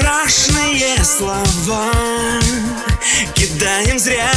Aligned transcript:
Страшные 0.00 1.04
слова. 1.04 1.92
Кидаем 3.34 3.98
зря. 3.98 4.32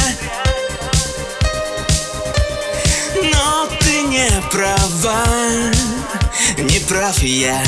Но 3.32 3.66
ты 3.80 4.02
не 4.02 4.28
права, 4.50 5.24
не 6.58 6.78
прав 6.80 7.18
я. 7.20 7.62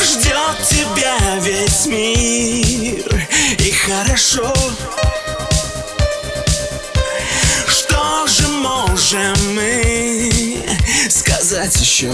Ждет 0.00 0.68
тебя 0.68 1.18
весь 1.40 1.86
мир. 1.86 3.28
И 3.58 3.72
хорошо. 3.72 4.54
Что 7.66 8.26
же 8.28 8.46
можем 8.46 9.34
мы 9.52 10.64
сказать 11.10 11.74
еще? 11.74 12.12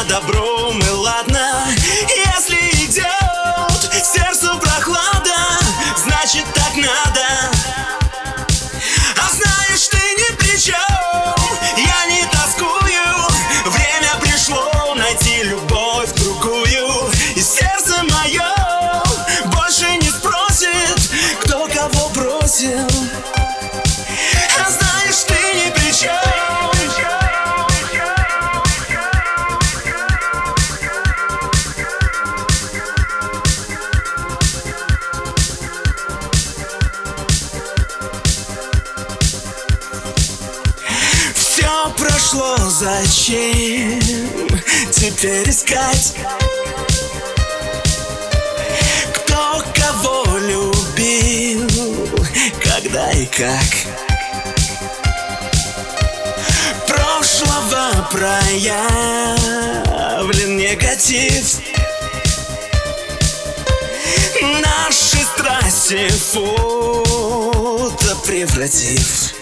Меня 0.00 0.20
добром 0.20 0.78
и 0.78 0.90
ладно. 0.90 1.64
Если 1.76 2.56
идет 2.84 4.04
сердцу 4.04 4.58
прохлада 4.58 5.58
Значит 5.96 6.44
так 6.54 6.76
надо 6.76 7.99
прошло, 42.20 42.56
зачем 42.68 43.98
теперь 44.90 45.48
искать? 45.48 46.14
Кто 49.14 49.64
кого 49.74 50.26
любил, 50.38 51.66
когда 52.62 53.10
и 53.12 53.24
как? 53.26 53.64
Прошлого 56.86 58.08
проявлен 58.12 59.36
негатив 60.58 61.58
Наши 64.60 65.24
страсти 65.24 66.08
фото 66.32 68.16
превратив 68.26 69.39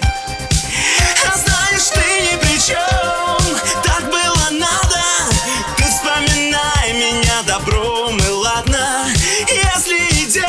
ладно 8.48 9.06
Если 9.48 9.98
идет 10.24 10.44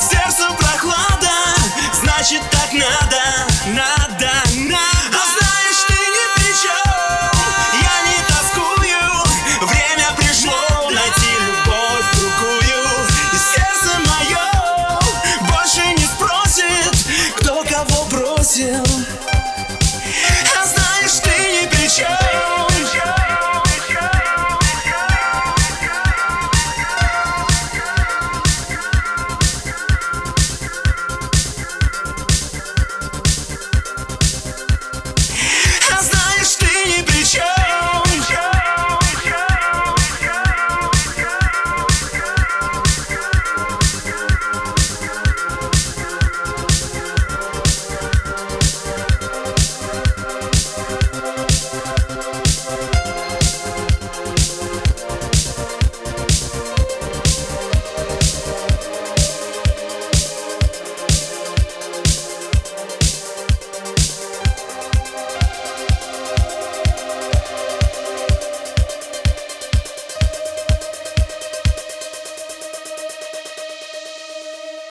сердцу 0.00 0.54
прохлада 0.58 1.54
Значит 2.02 2.42
так 2.50 2.72
надо, 2.72 3.22
надо 3.66 4.45